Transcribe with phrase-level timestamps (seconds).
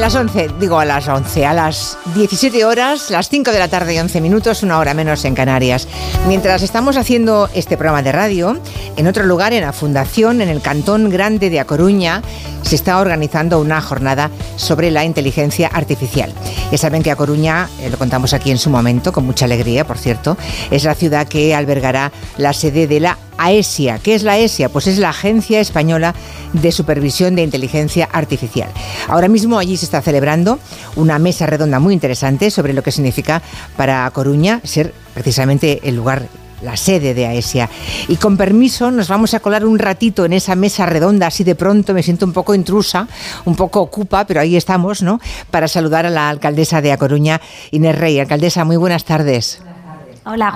[0.00, 3.94] las 11, digo a las 11, a las 17 horas, las 5 de la tarde
[3.94, 5.88] y 11 minutos, una hora menos en Canarias.
[6.28, 8.60] Mientras estamos haciendo este programa de radio,
[8.96, 12.22] en otro lugar, en la Fundación, en el Cantón Grande de A Coruña,
[12.62, 16.32] se está organizando una jornada sobre la inteligencia artificial.
[16.70, 19.84] Ya saben que A Coruña, eh, lo contamos aquí en su momento, con mucha alegría,
[19.84, 20.36] por cierto,
[20.70, 23.98] es la ciudad que albergará la sede de la AESIA.
[23.98, 24.68] ¿Qué es la AESIA?
[24.68, 26.14] Pues es la Agencia Española
[26.52, 28.70] de Supervisión de Inteligencia Artificial.
[29.08, 30.58] Ahora mismo allí se está celebrando
[30.96, 33.40] una mesa redonda muy interesante sobre lo que significa
[33.76, 36.28] para Coruña ser precisamente el lugar
[36.62, 37.68] la sede de AESIA.
[38.08, 41.54] Y con permiso nos vamos a colar un ratito en esa mesa redonda, así de
[41.54, 43.06] pronto me siento un poco intrusa,
[43.44, 45.20] un poco ocupa, pero ahí estamos, ¿no?
[45.50, 48.18] Para saludar a la alcaldesa de A Coruña, Inés Rey.
[48.18, 49.60] Alcaldesa, muy buenas tardes.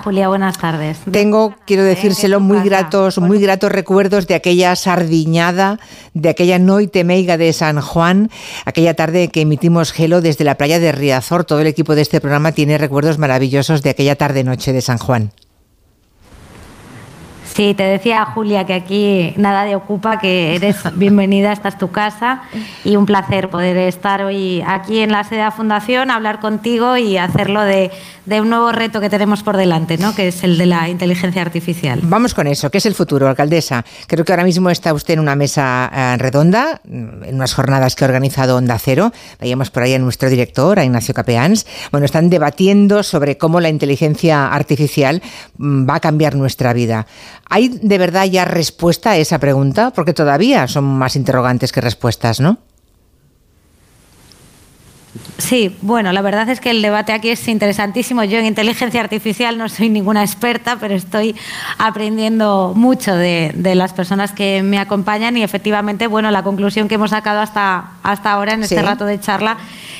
[0.04, 0.98] Julia, buenas tardes.
[1.10, 5.78] Tengo, quiero decírselo, muy gratos, muy gratos recuerdos de aquella sardiñada,
[6.14, 8.30] de aquella noite meiga de San Juan,
[8.64, 11.44] aquella tarde que emitimos Gelo desde la playa de Riazor.
[11.44, 15.32] Todo el equipo de este programa tiene recuerdos maravillosos de aquella tarde-noche de San Juan.
[17.54, 21.90] Sí, te decía Julia que aquí nada de ocupa, que eres bienvenida, esta es tu
[21.90, 22.42] casa
[22.82, 26.96] y un placer poder estar hoy aquí en la sede de la Fundación, hablar contigo
[26.96, 27.90] y hacerlo de,
[28.40, 30.14] un nuevo reto que tenemos por delante, ¿no?
[30.14, 32.00] que es el de la inteligencia artificial.
[32.02, 33.84] Vamos con eso, ¿qué es el futuro, alcaldesa?
[34.06, 38.04] Creo que ahora mismo está usted en una mesa eh, redonda, en unas jornadas que
[38.04, 42.30] ha organizado Onda Cero, veíamos por ahí a nuestro director, a Ignacio Capeans, bueno, están
[42.30, 45.20] debatiendo sobre cómo la inteligencia artificial
[45.58, 47.06] mm, va a cambiar nuestra vida.
[47.48, 49.90] ¿Hay de verdad ya respuesta a esa pregunta?
[49.90, 52.58] Porque todavía son más interrogantes que respuestas, ¿no?
[55.42, 58.22] Sí, bueno, la verdad es que el debate aquí es interesantísimo.
[58.22, 61.34] Yo en inteligencia artificial no soy ninguna experta, pero estoy
[61.78, 67.10] aprendiendo mucho de, las personas que me acompañan y efectivamente, bueno, la conclusión que hemos
[67.10, 69.56] sacado hasta, hasta ahora en este rato de charla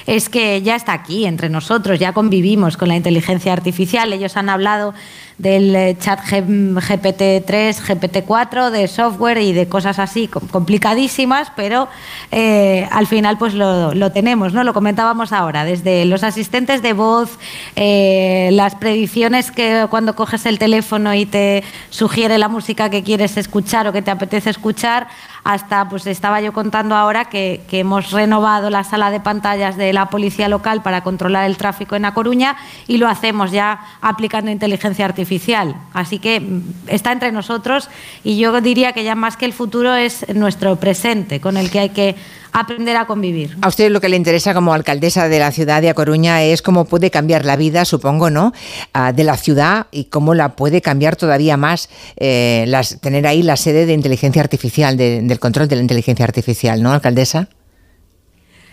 [0.07, 4.13] es que ya está aquí entre nosotros, ya convivimos con la inteligencia artificial.
[4.13, 4.95] Ellos han hablado
[5.39, 11.89] del eh, chat GPT-3, GPT-4, de software y de cosas así complicadísimas, pero
[12.31, 14.63] eh, al final pues lo, tenemos, ¿no?
[14.63, 17.39] Lo comentábamos ahora, desde los asistentes de voz,
[17.77, 23.37] eh, las predicciones que cuando coges el teléfono y te sugiere la música que quieres
[23.37, 25.09] escuchar o que te apetece escuchar,
[25.45, 30.07] hasta, pues estaba yo contando ahora que, hemos renovado la sala de pantallas de la
[30.07, 35.05] policía local para controlar el tráfico en A Coruña y lo hacemos ya aplicando inteligencia
[35.05, 35.75] artificial.
[35.93, 37.89] Así que mm, está entre nosotros
[38.23, 41.81] y yo diría que ya más que el futuro es nuestro presente con el que
[41.81, 42.15] hay que
[42.53, 43.57] aprender a convivir.
[43.63, 46.63] A usted lo que le interesa como alcaldesa de la ciudad de A Coruña es
[46.63, 48.53] cómo puede cambiar la vida, supongo, ¿no?
[48.93, 53.43] Ah, de la ciudad y cómo la puede cambiar todavía más eh, las, tener ahí
[53.43, 54.97] la sede de inteligencia artificial,
[55.33, 57.49] del control de la inteligencia artificial, ¿no, alcaldesa?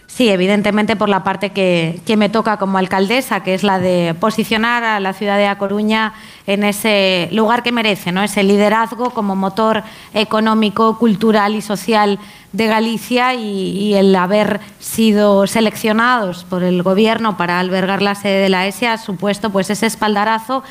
[0.07, 4.15] Sí, evidentemente por la parte que, que, me toca como alcaldesa, que es la de
[4.19, 6.13] posicionar a la ciudad de A Coruña
[6.47, 8.23] en ese lugar que merece, ¿no?
[8.23, 9.83] ese liderazgo como motor
[10.13, 12.19] económico, cultural y social
[12.51, 18.49] de Galicia y, el haber sido seleccionados por el Gobierno para albergar la sede de
[18.49, 20.63] la ESIA ha supuesto pues, ese espaldarazo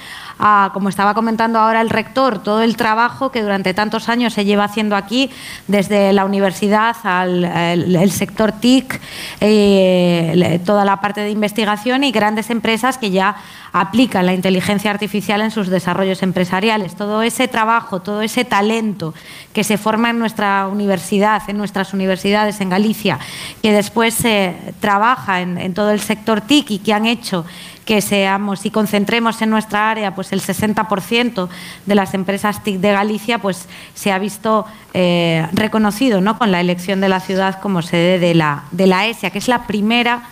[0.72, 4.64] como estaba comentando ahora el rector, todo el trabajo que durante tantos años se lleva
[4.64, 5.30] haciendo aquí,
[5.66, 9.00] desde la universidad al sector TIC,
[9.40, 13.36] eh, toda la parte de investigación y grandes empresas que ya
[13.72, 16.96] aplican la inteligencia artificial en sus desarrollos empresariales.
[16.96, 19.14] Todo ese trabajo, todo ese talento
[19.52, 23.18] que se forma en nuestra universidad, en nuestras universidades en Galicia,
[23.62, 27.44] que después se trabaja en, todo el sector TIC y que han hecho
[27.88, 31.48] que seamos y concentremos en nuestra área pues el 60%
[31.86, 36.36] de las empresas TIC de Galicia pues se ha visto eh, reconocido ¿no?
[36.36, 39.48] con la elección de la ciudad como sede de la, de la ESIA, que es
[39.48, 40.24] la primera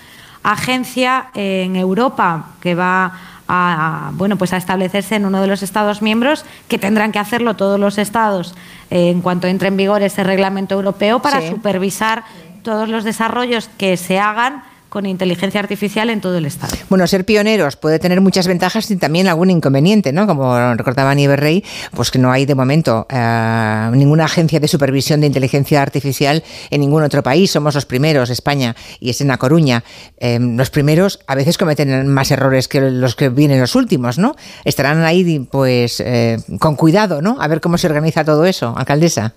[0.42, 3.14] agencia en Europa que va
[3.48, 7.56] a, bueno, pues a establecerse en uno de los Estados miembros, que tendrán que hacerlo
[7.56, 8.54] todos los Estados
[8.90, 12.22] eh, en cuanto entre en vigor ese reglamento europeo para supervisar
[12.62, 16.76] todos los desarrollos que se hagan con inteligencia artificial en todo el Estado.
[16.88, 20.26] Bueno, ser pioneros puede tener muchas ventajas y también algún inconveniente, ¿no?
[20.26, 25.20] Como recordaba Nieves Rey, pues que no hay de momento eh, ninguna agencia de supervisión
[25.20, 27.50] de inteligencia artificial en ningún otro país.
[27.50, 29.84] Somos los primeros, España, y es en La Coruña.
[30.18, 34.36] Eh, los primeros a veces cometen más errores que los que vienen los últimos, ¿no?
[34.64, 37.36] Estarán ahí, pues, eh, con cuidado, ¿no?
[37.40, 39.34] A ver cómo se organiza todo eso, alcaldesa.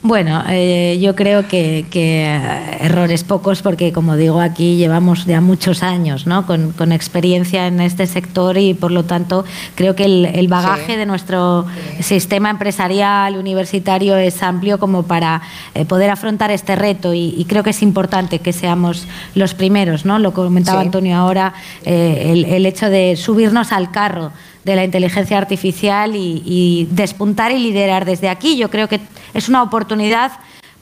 [0.00, 1.84] Bueno, eh, yo creo que,
[2.80, 6.46] errores pocos porque, como digo, aquí llevamos ya muchos años ¿no?
[6.46, 11.66] con, experiencia en este sector y, por lo tanto, creo que el, bagaje de nuestro
[12.00, 15.42] sistema empresarial universitario es amplio como para
[15.74, 20.04] eh, poder afrontar este reto y, creo que es importante que seamos los primeros.
[20.04, 20.20] ¿no?
[20.20, 21.54] Lo comentaba Antonio ahora,
[21.84, 24.30] eh, el, el hecho de subirnos al carro
[24.68, 28.56] de la inteligencia artificial y, despuntar y liderar desde aquí.
[28.56, 29.00] Yo creo que
[29.34, 30.32] es una oportunidad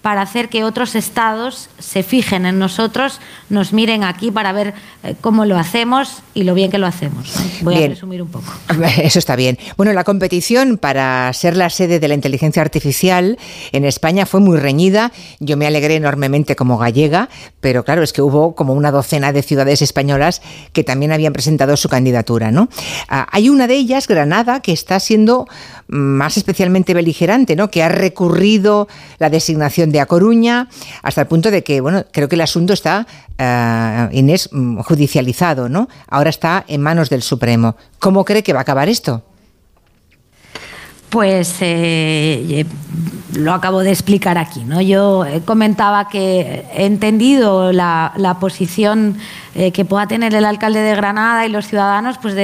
[0.07, 4.73] para hacer que otros estados se fijen en nosotros, nos miren aquí para ver
[5.03, 7.35] eh, cómo lo hacemos y lo bien que lo hacemos.
[7.63, 8.47] Voy a resumir un poco.
[9.03, 9.59] Eso está bien.
[9.77, 13.37] Bueno, la competición para ser la sede de la inteligencia artificial
[13.73, 15.11] en España fue muy reñida.
[15.41, 17.29] Yo me alegré enormemente como gallega,
[17.61, 20.41] pero claro, es que hubo como una docena de ciudades españolas
[20.73, 22.69] que también habían presentado su candidatura, ¿no?
[23.09, 25.49] Ah, hay una de ellas, Granada, que está siendo
[25.89, 27.71] más especialmente beligerante, ¿no?
[27.71, 28.89] Que ha recurrido
[29.19, 30.69] la designación de a Coruña,
[31.03, 33.07] hasta el punto de que, bueno, creo que el asunto está,
[33.39, 35.89] uh, Inés, mm, judicializado, ¿no?
[36.09, 37.77] Ahora está en manos del Supremo.
[37.99, 39.23] ¿Cómo cree que va a acabar esto?
[41.11, 42.67] Pues eh,
[43.35, 44.65] lo acabo de explicar aquí.
[44.65, 44.81] ¿no?
[44.81, 49.17] Yo comentaba que he entendido la, posición
[49.55, 52.35] eh, que pueda tener el alcalde de Granada y los ciudadanos, pues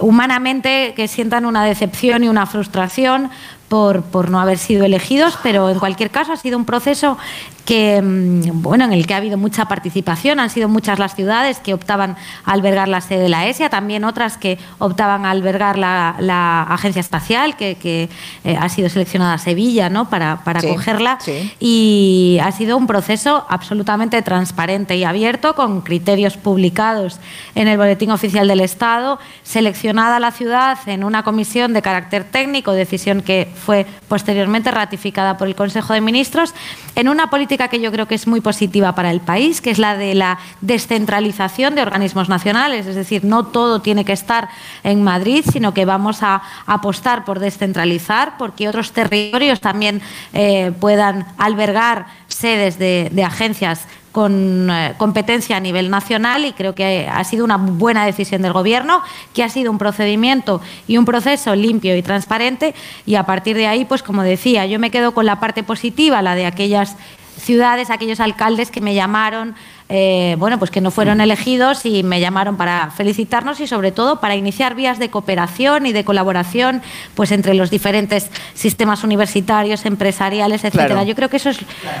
[0.00, 3.30] humanamente que sientan una decepción y una frustración
[3.68, 7.16] por, por, no haber sido elegidos, pero en cualquier caso ha sido un proceso
[7.64, 10.40] que, mm, bueno, en el que ha habido mucha participación.
[10.40, 14.04] Han sido muchas las ciudades que optaban a albergar la sede de la ESIA, también
[14.04, 18.08] otras que optaban a albergar la, agencia espacial, que,
[18.44, 20.08] eh, ha sido seleccionada Sevilla ¿no?
[20.10, 21.18] para, para acogerla.
[21.58, 27.18] Y ha sido un proceso absolutamente transparente y abierto, con criterios publicados
[27.54, 32.72] en el Boletín Oficial del Estado, seleccionada la ciudad en una comisión de carácter técnico,
[32.72, 36.54] decisión que fue posteriormente ratificada por el Consejo de Ministros,
[36.94, 39.78] en una política que yo creo que es muy positiva para el país, que es
[39.78, 42.86] la de la descentralización de organismos nacionales.
[42.86, 44.48] Es decir, no todo tiene que estar
[44.82, 50.02] en Madrid, sino que vamos a apostar por descentralizar, porque otros territorios también
[50.32, 57.08] eh, puedan albergar sedes de, agencias con eh, competencia a nivel nacional y creo que
[57.10, 59.02] ha sido una buena decisión del Gobierno,
[59.32, 62.74] que ha sido un procedimiento y un proceso limpio y transparente
[63.06, 66.22] y a partir de ahí, pues como decía, yo me quedo con la parte positiva,
[66.22, 66.96] la de aquellas
[67.44, 69.54] ciudades, aquellos alcaldes que me llamaron
[69.96, 74.18] eh, bueno, pues que no fueron elegidos y me llamaron para felicitarnos y sobre todo
[74.18, 76.82] para iniciar vías de cooperación y de colaboración
[77.14, 81.04] pues entre los diferentes sistemas universitarios, empresariales, etcétera.
[81.04, 81.58] Yo creo que eso es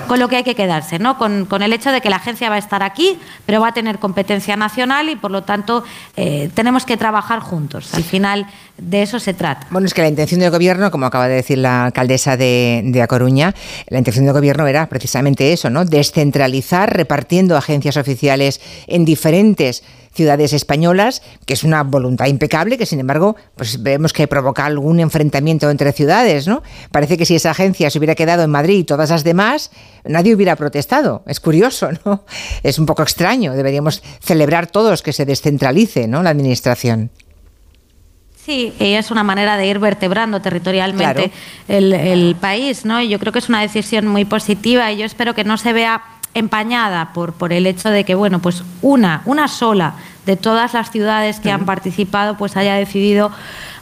[0.08, 1.16] con lo que hay que quedarse, ¿no?
[1.18, 4.00] Con, el hecho de que la agencia va a estar aquí, pero va a tener
[4.00, 5.84] competencia nacional y por lo tanto
[6.16, 7.94] eh, tenemos que trabajar juntos.
[7.94, 9.68] Al final de eso se trata.
[9.70, 13.02] Bueno, es que la intención del gobierno, como acaba de decir la alcaldesa de, de
[13.02, 13.54] A Coruña,
[13.86, 15.84] la intención del gobierno era precisamente eso, ¿no?
[15.84, 19.82] Descentralizar repartiendo agencias oficiales en diferentes
[20.14, 25.00] ciudades españolas, que es una voluntad impecable, que sin embargo, pues vemos que provoca algún
[25.00, 26.62] enfrentamiento entre ciudades, ¿no?
[26.90, 29.70] Parece que si esa agencia se hubiera quedado en Madrid y todas las demás,
[30.04, 31.22] nadie hubiera protestado.
[31.26, 32.24] Es curioso, ¿no?
[32.62, 33.52] Es un poco extraño.
[33.52, 36.22] Deberíamos celebrar todos que se descentralice, ¿no?
[36.22, 37.10] La administración.
[38.44, 41.32] Sí, es una manera de ir vertebrando territorialmente
[41.66, 43.00] el, el, país, ¿no?
[43.00, 45.72] Y yo creo que es una decisión muy positiva y yo espero que no se
[45.72, 46.02] vea
[46.34, 49.94] empañada por, por el hecho de que, bueno, pues una, una sola
[50.26, 53.30] de todas las ciudades que han participado, pues haya decidido,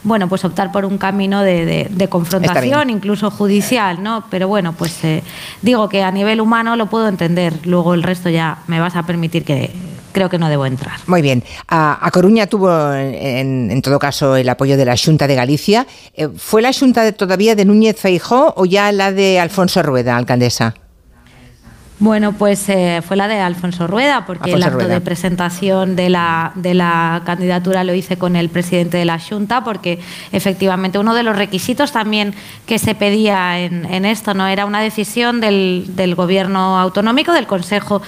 [0.02, 4.24] bueno, pues optar por un camino de, de, confrontación, incluso judicial, ¿no?
[4.28, 5.22] Pero bueno, pues eh,
[5.62, 9.04] digo que a nivel humano lo puedo entender, luego el resto ya me vas a
[9.04, 9.70] permitir que
[10.12, 10.98] creo que no debo entrar.
[11.06, 11.42] Muy bien.
[11.68, 15.86] A, Coruña tuvo, en, en, todo caso, el apoyo de la Junta de Galicia.
[16.14, 20.74] Eh, ¿Fue la Junta todavía de Núñez Feijó o ya la de Alfonso Rueda, alcaldesa?
[22.02, 26.50] Bueno, pues eh, fue la de Alfonso Rueda, porque el acto de presentación de la,
[26.56, 30.00] de la candidatura lo hice con el presidente de la Junta, porque
[30.32, 32.34] efectivamente uno de los requisitos también
[32.66, 37.46] que se pedía en, en esto no era una decisión del, del gobierno autonómico, del
[37.46, 38.02] Consejo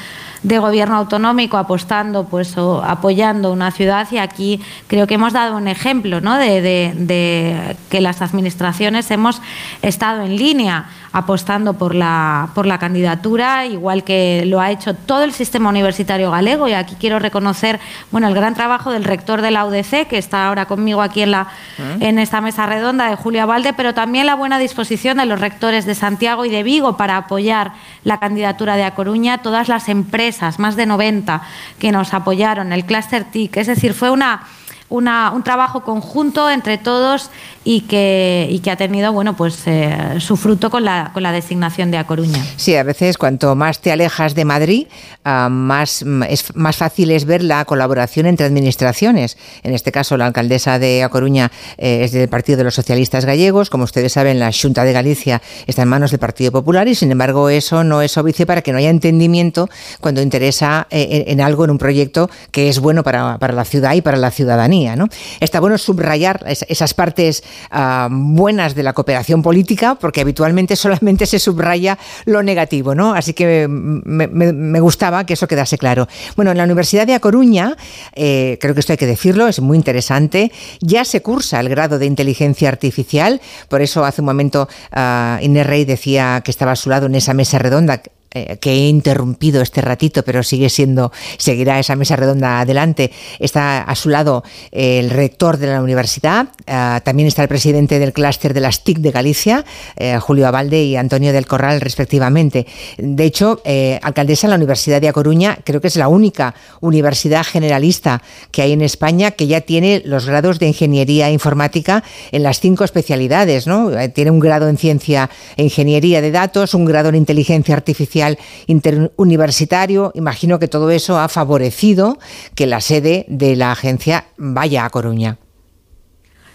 [0.45, 5.57] de gobierno autonómico apostando pues o apoyando una ciudad y aquí creo que hemos dado
[5.57, 6.37] un ejemplo ¿no?
[6.37, 9.41] de, de, que las administraciones hemos
[9.83, 15.23] estado en línea apostando por la, por la candidatura, igual que lo ha hecho todo
[15.23, 16.67] el sistema universitario galego.
[16.67, 17.79] Y aquí quiero reconocer
[18.11, 21.31] bueno, el gran trabajo del rector de la UDC, que está ahora conmigo aquí en,
[21.31, 21.43] la,
[21.79, 21.97] ah.
[22.01, 25.87] en esta mesa redonda, de Julia Valde, pero también la buena disposición de los rectores
[25.87, 30.34] de Santiago y de Vigo para apoyar la candidatura de A Coruña, todas las empresas,
[30.59, 31.43] más de 90,
[31.79, 33.57] que nos apoyaron, el Cluster TIC.
[33.57, 34.43] Es decir, fue una
[34.89, 37.31] un trabajo conjunto entre todos
[37.65, 41.33] y que, y que ha tenido bueno, pues, eh, su fruto con la, con la
[41.33, 42.45] designación de A Coruña.
[42.57, 44.87] Sí, a veces cuanto más te alejas de Madrid,
[45.25, 49.39] ah, más, es, más fácil es ver la colaboración entre administraciones.
[49.63, 53.25] En este caso, la alcaldesa de A Coruña eh, es del Partido de los Socialistas
[53.25, 53.71] Gallegos.
[53.71, 57.11] Como ustedes saben, la Junta de Galicia está en manos del Partido Popular y, sin
[57.11, 61.65] embargo, eso no es óbice para que no haya entendimiento cuando interesa eh, en, algo,
[61.65, 64.74] en un proyecto que es bueno para, para la ciudad y para la ciudadanía.
[64.97, 65.09] ¿No?
[65.41, 71.39] Está bueno subrayar esas partes Ah, buenas de la cooperación política, porque habitualmente solamente se
[71.39, 73.15] subraya lo negativo, ¿no?
[73.15, 76.07] Así que me, gustaba que eso quedase claro.
[76.37, 77.77] Bueno, en la Universidad de A Coruña,
[78.15, 81.99] eh, creo que esto hay que decirlo, es muy interesante, ya se cursa el grado
[81.99, 86.77] de inteligencia artificial, por eso hace un momento uh, Inés Rey decía que estaba a
[86.77, 88.03] su lado en esa mesa redonda
[88.37, 93.13] eh, que he interrumpido este ratito, pero sigue siendo, seguirá esa mesa redonda adelante.
[93.39, 98.13] Está a su lado el rector de la universidad, eh, también está el presidente del
[98.13, 99.65] clúster de las TIC de Galicia,
[99.97, 102.67] eh, Julio Abalde y Antonio del Corral, respectivamente.
[102.99, 103.63] De hecho,
[104.03, 108.63] alcaldesa de la Universidad de A Coruña, creo que es la única universidad generalista que
[108.63, 113.69] hay en España que ya tiene los grados de ingeniería informática en las cinco especialidades,
[113.69, 113.93] ¿no?
[114.13, 118.24] Tiene un grado en ciencia e ingeniería de datos, un grado en inteligencia artificial
[118.67, 120.13] interuniversitario.
[120.15, 122.19] Imagino que todo eso ha favorecido
[122.55, 125.39] que la sede de la agencia vaya a Coruña.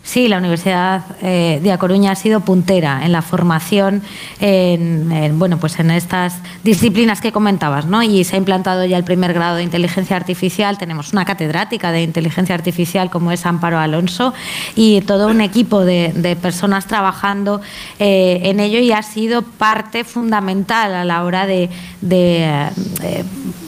[0.01, 4.01] Sí, la Universidad eh, de A Coruña ha sido puntera en la formación
[4.39, 8.01] en, bueno, pues en estas disciplinas que comentabas, ¿no?
[8.01, 10.77] Y se ha implantado ya el primer grado de inteligencia artificial.
[10.77, 14.34] Tenemos una catedrática de inteligencia artificial como es Amparo Alonso
[14.75, 17.62] y todo un equipo de, personas trabajando
[18.00, 21.70] eh, en ello y ha sido parte fundamental a la hora de,
[22.10, 23.24] eh,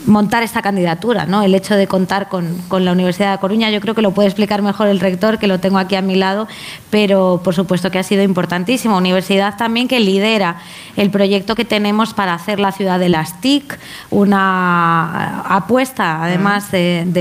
[0.06, 1.44] montar esta candidatura, ¿no?
[1.44, 4.12] El hecho de contar con, con, la Universidad de A Coruña, yo creo que lo
[4.12, 6.48] puede explicar mejor el rector, que lo tengo aquí a mi lado,
[6.90, 8.98] pero por supuesto que ha sido importantísimo.
[8.98, 10.62] Universidad también que lidera
[10.96, 13.78] el proyecto que tenemos para hacer la ciudad de las TIC,
[14.10, 17.12] una apuesta además del,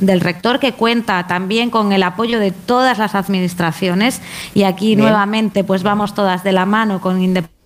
[0.00, 4.22] del, rector que cuenta también con el apoyo de todas las administraciones.
[4.54, 7.59] Y aquí nuevamente pues vamos todas de la mano con independencia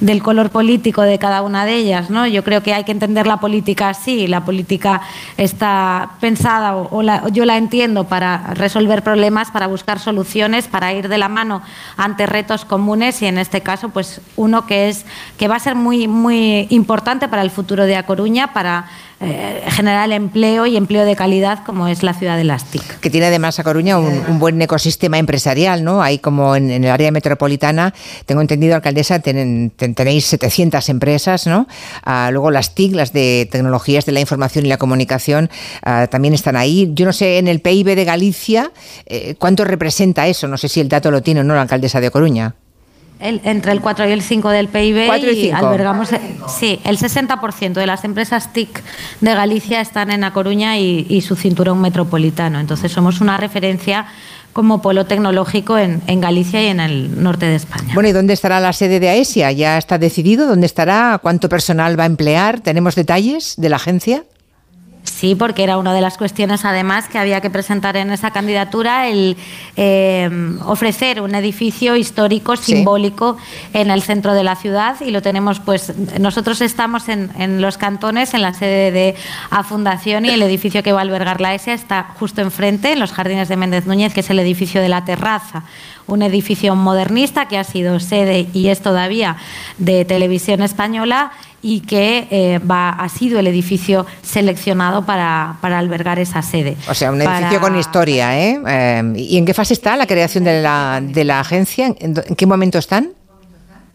[0.00, 2.10] del color político de cada una de ellas.
[2.10, 2.26] ¿no?
[2.26, 4.26] Yo creo que hay que entender la política así.
[4.26, 5.02] La política
[5.36, 11.18] está pensada, o, yo la entiendo, para resolver problemas, para buscar soluciones, para ir de
[11.18, 11.62] la mano
[11.96, 15.04] ante retos comunes y en este caso, pues uno que, es,
[15.38, 18.86] que va a ser muy, muy importante para el futuro de A Coruña, para
[19.18, 23.00] eh, generar empleo y empleo de calidad como es la ciudad de las TIC.
[23.00, 26.02] Que tiene además a Coruña un, buen ecosistema empresarial, ¿no?
[26.02, 27.94] Hay como en, el área metropolitana,
[28.26, 31.66] tengo entendido, alcaldesa, tenéis 700 empresas, ¿no?
[32.04, 35.48] Ah, luego las TIC, las de tecnologías de la información y la comunicación,
[35.82, 36.90] ah, también están ahí.
[36.92, 38.70] Yo no sé, en el PIB de Galicia,
[39.06, 40.46] eh, ¿cuánto representa eso?
[40.46, 42.54] No sé si el dato lo tiene o no la alcaldesa de Coruña
[43.18, 44.96] entre el 4 y el 5 del PIB
[45.32, 46.10] y, albergamos
[46.48, 48.82] sí, el 60% de las empresas TIC
[49.20, 52.60] de Galicia están en A Coruña y, su cinturón metropolitano.
[52.60, 54.06] Entonces somos una referencia
[54.52, 57.92] como polo tecnológico en, en, Galicia y en el norte de España.
[57.94, 59.52] Bueno, ¿y dónde estará la sede de AESIA?
[59.52, 61.18] ¿Ya está decidido dónde estará?
[61.22, 62.60] ¿Cuánto personal va a emplear?
[62.60, 64.24] ¿Tenemos detalles de la agencia?
[65.06, 69.08] Sí, porque era una de las cuestiones además que había que presentar en esa candidatura,
[69.08, 69.36] el
[69.76, 70.28] eh,
[70.64, 73.38] ofrecer un edificio histórico, simbólico
[73.72, 77.78] en el centro de la ciudad y lo tenemos pues nosotros estamos en, en los
[77.78, 79.14] cantones, en la sede de
[79.50, 83.00] A Fundación y el edificio que va a albergar la ESA está justo enfrente, en
[83.00, 85.64] los jardines de Méndez Núñez, que es el edificio de la terraza.
[86.06, 89.36] Un edificio modernista que ha sido sede y es todavía
[89.78, 91.32] de televisión española
[91.66, 96.76] y que eh, va, ha sido el edificio seleccionado para, albergar esa sede.
[96.88, 98.60] O sea, un edificio con historia, ¿eh?
[98.68, 99.02] ¿eh?
[99.16, 101.92] ¿Y en qué fase está la creación de la, de la agencia?
[101.98, 103.15] ¿En qué momento están?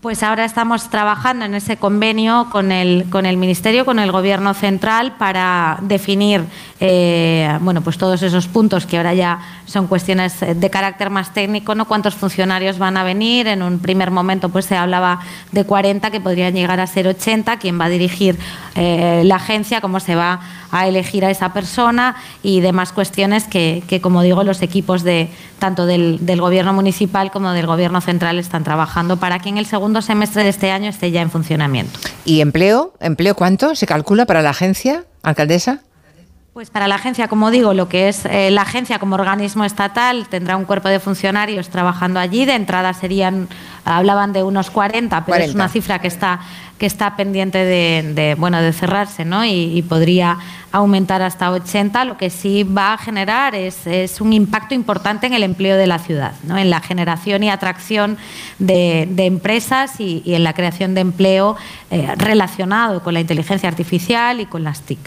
[0.02, 4.56] Pues ahora estamos trabajando en ese convenio con el, con el Ministerio, con el Gobierno
[4.56, 6.44] Central, para definir
[6.80, 11.76] eh, bueno, pues todos esos puntos que ahora ya son cuestiones de carácter más técnico,
[11.76, 11.86] ¿no?
[11.86, 13.46] cuántos funcionarios van a venir.
[13.46, 15.20] En un primer momento pues se hablaba
[15.52, 18.40] de 40, que podrían llegar a ser 80, quién va a dirigir
[18.74, 20.40] eh, la agencia, cómo se va
[20.72, 25.30] a elegir a esa persona y demás cuestiones que, como digo, los equipos de
[25.60, 29.66] tanto del, del Gobierno municipal como del Gobierno central están trabajando para que en el
[29.66, 32.00] segundo semestre de este año esté ya en funcionamiento.
[32.24, 32.94] ¿Y empleo?
[33.02, 35.82] ¿Empleo cuánto se calcula para la agencia, alcaldesa?
[36.54, 40.28] Pues para la agencia, como digo, lo que es eh, la agencia como organismo estatal
[40.28, 42.44] tendrá un cuerpo de funcionarios trabajando allí.
[42.46, 43.48] De entrada serían,
[43.86, 46.42] hablaban de unos 40, pero es una cifra que está
[46.82, 49.46] que está pendiente de, bueno, de cerrarse ¿no?
[49.46, 50.40] y, podría
[50.72, 55.44] aumentar hasta 80, lo que sí va a generar es, un impacto importante en el
[55.44, 56.58] empleo de la ciudad, ¿no?
[56.58, 58.18] en la generación y atracción
[58.58, 61.56] de, empresas y, en la creación de empleo
[61.92, 64.98] eh, relacionado con la inteligencia artificial y con las TIC.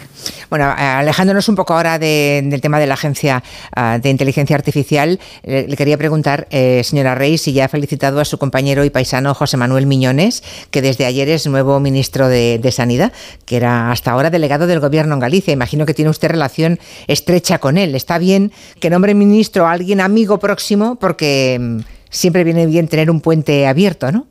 [0.51, 3.43] Bueno, alejándonos un poco ahora del tema de la Agencia
[3.75, 8.25] ah, de Inteligencia Artificial, le quería preguntar, eh, señora Rey, si ya ha felicitado a
[8.25, 13.13] su compañero y paisano José Manuel Miñones, que desde ayer es nuevo ministro de, Sanidad,
[13.45, 15.53] que era hasta ahora delegado del Gobierno en Galicia.
[15.53, 17.95] Imagino que tiene usted relación estrecha con él.
[17.95, 21.79] Está bien que nombre ministro a alguien amigo próximo, porque mm,
[22.11, 24.27] siempre viene bien tener un puente abierto, ¿no?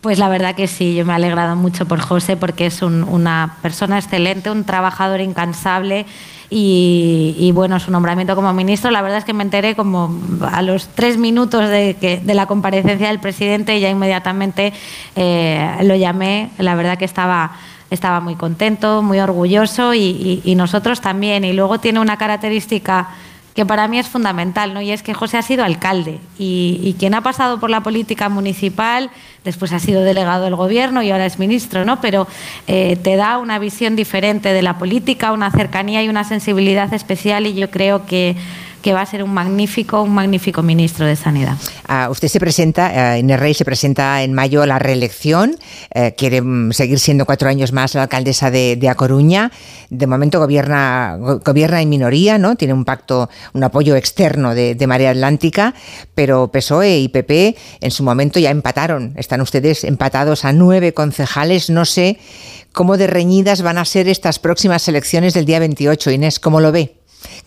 [0.00, 3.56] Pues la verdad que sí, yo me he alegrado mucho por José porque es una
[3.62, 6.06] persona excelente, un trabajador incansable
[6.48, 10.16] y, bueno, su nombramiento como ministro, la verdad es que me enteré como
[10.52, 14.72] a los tres minutos de, que, de la comparecencia del presidente y ya inmediatamente
[15.16, 17.52] eh, lo llamé, la verdad que estaba
[17.88, 21.44] estaba muy contento, muy orgulloso y, y, nosotros también.
[21.44, 23.10] Y luego tiene una característica
[23.56, 24.82] que para mí es fundamental, ¿no?
[24.82, 29.10] Y es que José ha sido alcalde y, quien ha pasado por la política municipal,
[29.44, 32.02] después ha sido delegado del gobierno y ahora es ministro, ¿no?
[32.02, 32.28] Pero
[32.66, 37.46] eh, te da una visión diferente de la política, una cercanía y una sensibilidad especial
[37.46, 38.36] y yo creo que
[38.86, 41.56] que va a ser un magnífico, un magnífico ministro de Sanidad.
[41.88, 45.56] Ah, usted se presenta, eh, Rey se presenta en mayo a la reelección,
[45.92, 49.50] eh, quiere mm, seguir siendo cuatro años más la alcaldesa de, A Coruña.
[49.90, 52.54] De momento gobierna, gobierna en minoría, ¿no?
[52.54, 55.74] Tiene un pacto, un apoyo externo de, de Marea Atlántica,
[56.14, 59.14] pero PSOE y PP en su momento ya empataron.
[59.16, 61.70] Están ustedes empatados a nueve concejales.
[61.70, 62.20] No sé
[62.70, 66.12] cómo de reñidas van a ser estas próximas elecciones del día 28.
[66.12, 66.95] Inés, ¿cómo lo ve?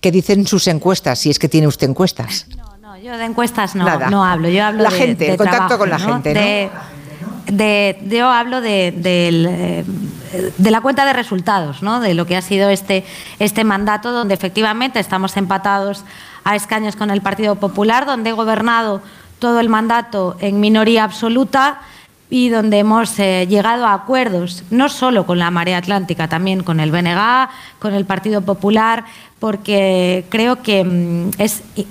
[0.01, 2.45] ¿Qué dicen sus encuestas, si es que tiene usted encuestas?
[2.55, 4.49] No, no, yo de encuestas no, no hablo.
[4.49, 6.99] Yo hablo la de, gente, el contacto con la gente, ¿no?
[7.51, 9.83] De, yo hablo de, de,
[10.57, 11.99] de, la cuenta de resultados, ¿no?
[11.99, 13.03] de lo que ha sido este,
[13.39, 16.03] este mandato, donde efectivamente estamos empatados
[16.43, 19.01] a escaños con el Partido Popular, donde he gobernado
[19.39, 21.79] todo el mandato en minoría absoluta
[22.29, 26.79] y donde hemos eh, llegado a acuerdos, no solo con la Marea Atlántica, también con
[26.79, 27.49] el BNG,
[27.79, 29.05] con el Partido Popular,
[29.39, 31.31] porque creo que mm,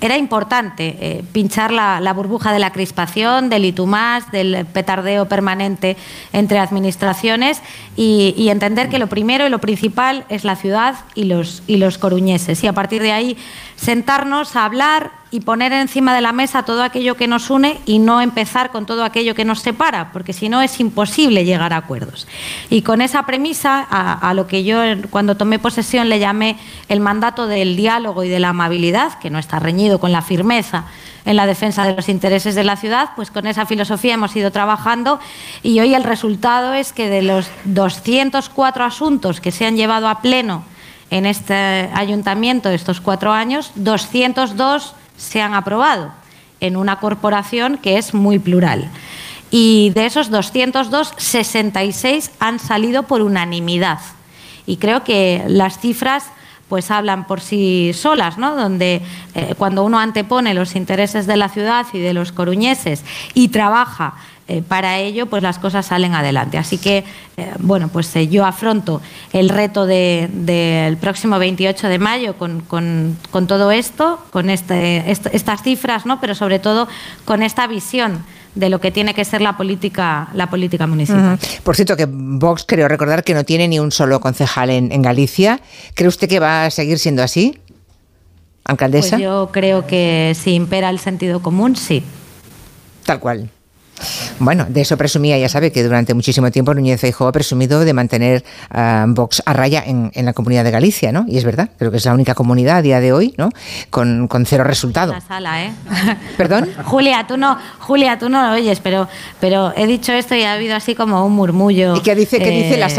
[0.01, 5.97] era importante eh, pinchar la, burbuja de la crispación, del itumás, del petardeo permanente
[6.31, 7.61] entre administraciones
[7.95, 12.63] y, entender que lo primero y lo principal es la ciudad y los, y coruñeses.
[12.63, 13.37] Y a partir de ahí
[13.75, 17.99] sentarnos a hablar y poner encima de la mesa todo aquello que nos une y
[17.99, 21.77] no empezar con todo aquello que nos separa, porque si no es imposible llegar a
[21.77, 22.27] acuerdos.
[22.69, 27.38] Y con esa premisa, a lo que yo cuando tomé posesión le llamé el mandato
[27.47, 30.85] del diálogo y de la amabilidad, que no está reñido con la firmeza
[31.25, 34.51] en la defensa de los intereses de la ciudad, pues con esa filosofía hemos ido
[34.51, 35.19] trabajando
[35.61, 40.21] y hoy el resultado es que de los 204 asuntos que se han llevado a
[40.21, 40.63] pleno
[41.11, 46.11] en este ayuntamiento estos cuatro años, 202 se han aprobado
[46.59, 48.89] en una corporación que es muy plural.
[49.51, 53.99] Y de esos 202, 66 han salido por unanimidad.
[54.65, 56.25] Y creo que las cifras
[56.69, 58.55] pues hablan por sí solas, ¿no?
[58.55, 59.01] Donde
[59.35, 63.03] eh, cuando uno antepone los intereses de la ciudad y de los coruñeses
[63.33, 64.13] y trabaja
[64.47, 66.57] eh, para ello, pues las cosas salen adelante.
[66.57, 67.03] Así que,
[67.37, 69.01] eh, bueno, pues yo afronto
[69.33, 76.05] el reto del próximo 28 de mayo con, con todo esto, con este, estas cifras,
[76.05, 76.21] ¿no?
[76.21, 76.87] Pero sobre todo
[77.25, 78.23] con esta visión
[78.55, 81.37] de lo que tiene que ser la política, la política municipal.
[81.63, 85.61] Por cierto, que Vox creo recordar que no tiene ni un solo concejal en, Galicia.
[85.93, 87.59] ¿Cree usted que va a seguir siendo así?
[88.65, 89.11] ¿Alcaldesa?
[89.11, 92.03] Pues yo creo que si impera el sentido común, sí.
[93.05, 93.49] Tal cual.
[94.39, 97.93] Bueno, de eso presumía, ya sabe que durante muchísimo tiempo Núñez Feijóo ha presumido de
[97.93, 101.25] mantener a Vox a raya en, la comunidad de Galicia, ¿no?
[101.27, 103.49] Y es verdad, creo que es la única comunidad a día de hoy, ¿no?
[103.89, 105.13] Con, cero resultado.
[105.13, 105.73] La sala, ¿eh?
[106.37, 106.69] ¿Perdón?
[106.85, 109.07] Julia, tú no, Julia, tú no lo oyes, pero,
[109.39, 111.95] pero he dicho esto y ha habido así como un murmullo.
[111.95, 112.89] ¿Y qué dice, qué dice la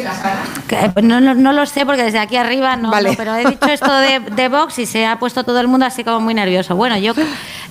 [0.00, 0.92] eh, sala?
[1.02, 4.48] No, no, lo sé porque desde aquí arriba no, pero he dicho esto de, de,
[4.48, 6.76] Vox y se ha puesto todo el mundo así como muy nervioso.
[6.76, 7.14] Bueno, yo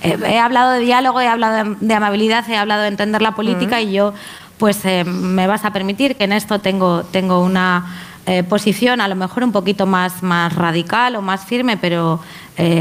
[0.02, 3.80] eh, he hablado de diálogo, he hablado de, amabilidad, he hablado de entender la política
[3.80, 4.14] y yo,
[4.58, 7.86] pues eh, me vas a permitir que en esto tengo, tengo una
[8.26, 12.20] eh, posición a lo mejor un poquito más, más radical o más firme, pero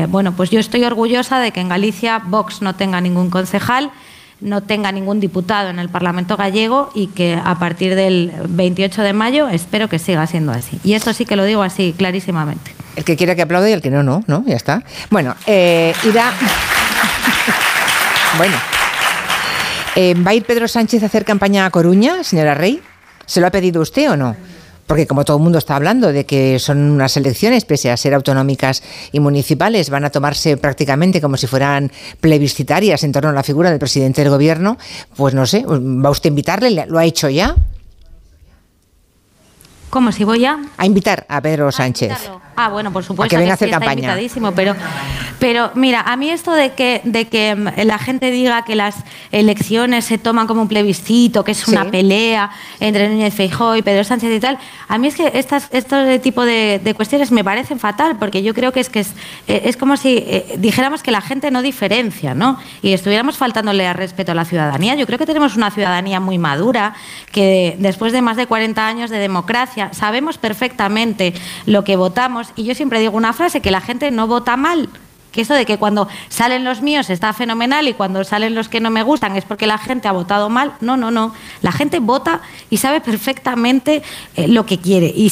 [0.09, 3.91] bueno, pues yo estoy orgullosa de que en Galicia Vox no tenga ningún concejal
[4.41, 9.13] no tenga ningún diputado en el Parlamento gallego y que a partir del 28 de
[9.13, 10.79] mayo espero que siga siendo así.
[10.83, 12.73] Y eso sí que lo digo así clarísimamente.
[12.95, 14.43] El que quiera que aplaude y el que no, no, ¿no?
[14.45, 14.83] Ya está.
[15.09, 16.33] Bueno, eh, irá...
[18.37, 18.55] bueno.
[19.95, 22.81] Eh, ¿Va a ir Pedro Sánchez a hacer campaña a Coruña, señora Rey?
[23.25, 24.35] ¿Se lo ha pedido usted o no?
[24.89, 28.15] Porque como todo el mundo está hablando de que son unas elecciones, pese a ser
[28.15, 33.43] autonómicas y municipales, van a tomarse prácticamente como si fueran plebiscitarias en torno a la
[33.43, 34.79] figura del presidente del gobierno,
[35.15, 36.85] pues no sé, ¿va usted a invitarle?
[36.87, 37.55] ¿Lo ha hecho ya?
[39.91, 40.57] ¿Cómo si voy a?
[40.75, 42.31] A invitar a Pedro Sánchez.
[42.61, 43.29] Ah, bueno, por supuesto.
[43.29, 44.17] que venga a hacer campaña.
[44.53, 44.75] pero,
[45.39, 48.97] pero mira, a mí esto de que, de que la gente diga que las
[49.31, 52.49] elecciones se toman como un plebiscito, que es una pelea
[52.81, 54.57] entre Núñez Feijóo y Pedro Sánchez y tal,
[54.89, 58.73] a mí es que estas, este tipo de, cuestiones me parecen fatal, porque yo creo
[58.73, 59.13] que es que es,
[59.47, 62.59] eh, es como si eh, dijéramos que la gente no diferencia, ¿no?
[62.81, 64.95] Y estuviéramos faltándole al respeto a la ciudadanía.
[64.95, 66.93] Yo creo que tenemos una ciudadanía muy madura,
[67.31, 71.33] que después de más de 40 años de democracia sabemos perfectamente
[71.65, 74.89] lo que votamos y yo siempre digo una frase, que la gente no vota mal,
[75.31, 78.79] que eso de que cuando salen los míos está fenomenal y cuando salen los que
[78.79, 80.73] no me gustan es porque la gente ha votado mal.
[80.81, 81.33] No, no, no.
[81.61, 84.01] La gente vota y sabe perfectamente
[84.35, 85.13] eh, lo que quiere.
[85.15, 85.29] Y,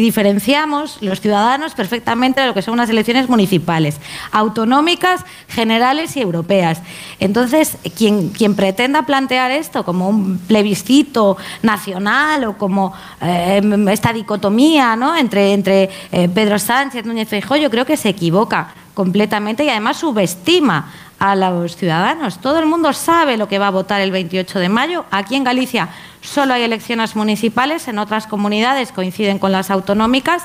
[0.00, 4.00] diferenciamos los ciudadanos perfectamente de lo que son unas elecciones municipales,
[4.32, 6.80] autonómicas, generales y europeas.
[7.18, 13.60] Entonces, quien, quien pretenda plantear esto como un plebiscito nacional o como eh,
[13.90, 15.16] esta dicotomía ¿no?
[15.16, 19.98] entre, entre eh, Pedro Sánchez, Núñez Feijóo, yo creo que se equivoca completamente y además
[19.98, 22.38] subestima a los ciudadanos.
[22.40, 25.04] Todo el mundo sabe lo que va a votar el 28 de mayo.
[25.10, 25.90] Aquí en Galicia
[26.22, 30.44] solo hay elecciones municipales, en otras comunidades coinciden con las autonómicas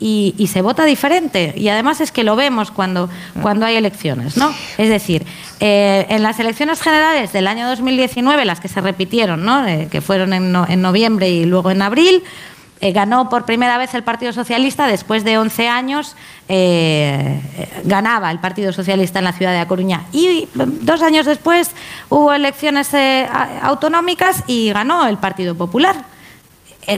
[0.00, 1.54] y, se vota diferente.
[1.56, 3.08] Y además es que lo vemos cuando,
[3.42, 4.36] cuando hay elecciones.
[4.36, 4.52] ¿no?
[4.76, 5.24] Es decir,
[5.60, 9.66] eh, en las elecciones generales del año 2019, las que se repitieron, ¿no?
[9.66, 12.22] Eh, que fueron en, en noviembre y luego en abril,
[12.84, 16.16] eh, ganó por primera vez el Partido Socialista después de 11 años.
[16.50, 17.40] Eh,
[17.84, 20.02] ganaba el Partido Socialista en la ciudad de A Coruña.
[20.12, 21.70] Y dos años después
[22.10, 23.26] hubo elecciones eh,
[23.62, 25.96] autonómicas y ganó el Partido Popular.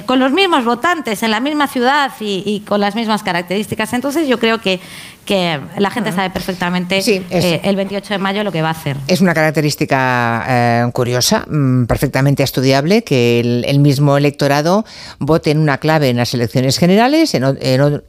[0.07, 3.93] con los mismos votantes en la misma ciudad y, con las mismas características.
[3.93, 4.81] Entonces yo creo que,
[5.27, 8.97] que la gente sabe perfectamente eh, el 28 de mayo lo que va a hacer.
[9.09, 14.87] Es una característica eh, curiosa, mm, perfectamente estudiable, que el, mismo electorado
[15.19, 17.45] vote en una clave en las elecciones generales, en,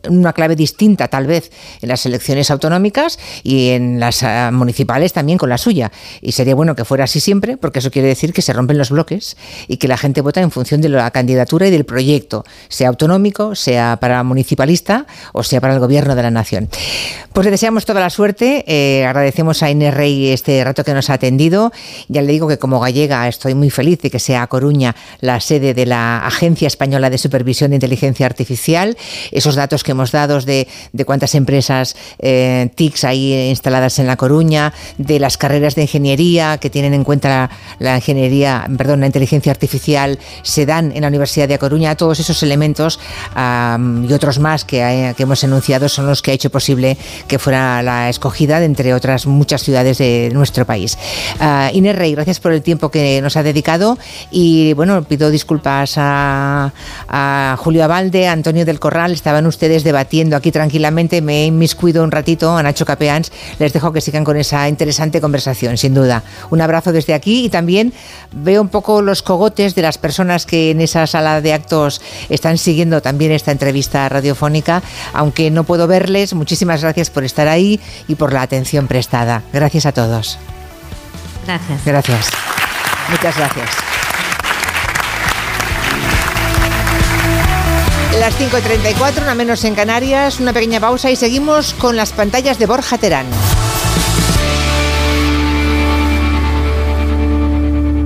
[0.08, 1.52] una clave distinta tal vez
[1.82, 5.92] en las elecciones autonómicas y en las ah, municipales también con la suya.
[6.22, 8.92] Y sería bueno que fuera así siempre, porque eso quiere decir que se rompen los
[8.92, 9.36] bloques
[9.68, 13.56] y que la gente vota en función de la candidatura y del proyecto, sea autonómico,
[13.56, 16.70] sea para municipalista o sea para el gobierno de la nación.
[17.34, 18.64] Pues le deseamos toda la suerte.
[18.68, 21.72] Eh, agradecemos a Inés este rato que nos ha atendido.
[22.08, 25.74] Ya le digo que como gallega estoy muy feliz de que sea Coruña la sede
[25.74, 28.98] de la Agencia Española de Supervisión de Inteligencia Artificial.
[29.32, 30.68] Esos datos que hemos dado de,
[31.06, 36.70] cuántas empresas eh, TICs hay instaladas en La Coruña, de las carreras de ingeniería que
[36.70, 41.58] tienen en cuenta la, ingeniería, perdón, la inteligencia artificial, se dan en la Universidad de
[41.60, 41.96] Coruña.
[41.96, 43.00] Todos esos elementos
[43.36, 46.97] y otros más que, que hemos enunciado son los que ha hecho posible
[47.28, 50.98] que fuera la escogida de entre otras muchas ciudades de nuestro país.
[51.40, 53.98] Uh, Inés Rey, gracias por el tiempo que nos ha dedicado
[54.32, 56.72] y bueno, pido disculpas a,
[57.58, 62.12] Julio Abalde, a Antonio del Corral, estaban ustedes debatiendo aquí tranquilamente, me he inmiscuido un
[62.12, 66.24] ratito a Nacho Capeans, les dejo que sigan con esa interesante conversación, sin duda.
[66.50, 67.94] Un abrazo desde aquí y también
[68.32, 72.58] veo un poco los cogotes de las personas que en esa sala de actos están
[72.58, 74.84] siguiendo también esta entrevista radiofónica,
[75.14, 79.44] aunque no puedo verles, muchísimas gracias por estar ahí y por la atención prestada.
[79.52, 80.40] Gracias a todos.
[81.46, 81.86] Gracias.
[81.86, 82.30] Gracias.
[83.10, 83.70] Muchas gracias.
[88.20, 92.66] Las 5.34, una menos en Canarias, una pequeña pausa y seguimos con las pantallas de
[92.66, 93.28] Borja Terán.